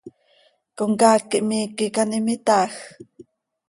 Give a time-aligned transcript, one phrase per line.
[0.77, 2.73] ¿Comcaac quih miiqui icaanim itaaj?